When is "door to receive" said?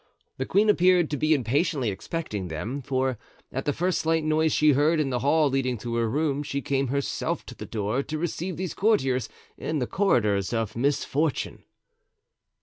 7.67-8.57